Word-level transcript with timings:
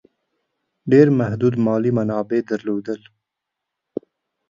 ډېر 0.91 1.07
محدود 1.19 1.55
مالي 1.65 1.91
منابع 1.97 2.39
درلودل. 2.49 2.99